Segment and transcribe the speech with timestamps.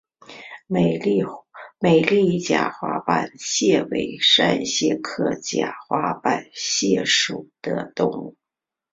[0.65, 8.35] 美丽假花瓣蟹为扇蟹科假花瓣蟹属的动物。